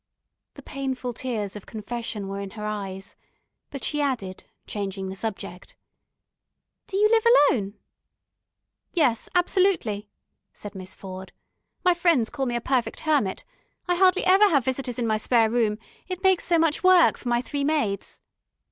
The 0.55 0.63
painful 0.63 1.13
tears 1.13 1.55
of 1.55 1.67
confession 1.67 2.27
were 2.27 2.39
in 2.39 2.49
her 2.57 2.65
eyes, 2.65 3.15
but 3.69 3.83
she 3.83 4.01
added, 4.01 4.43
changing 4.65 5.09
the 5.11 5.15
subject: 5.15 5.75
"Do 6.87 6.97
you 6.97 7.07
live 7.07 7.23
alone?" 7.51 7.75
"Yes, 8.93 9.29
absolutely," 9.35 10.09
said 10.53 10.73
Miss 10.73 10.95
Ford. 10.95 11.31
"My 11.85 11.93
friends 11.93 12.31
call 12.31 12.47
me 12.47 12.55
a 12.55 12.61
perfect 12.61 13.01
hermit. 13.01 13.43
I 13.87 13.93
hardly 13.95 14.25
ever 14.25 14.49
have 14.49 14.65
visitors 14.65 14.97
in 14.97 15.05
my 15.05 15.17
spare 15.17 15.51
room, 15.51 15.77
it 16.07 16.23
makes 16.23 16.45
so 16.45 16.57
much 16.57 16.83
work 16.83 17.15
for 17.15 17.29
my 17.29 17.39
three 17.39 17.63
maids." 17.63 18.21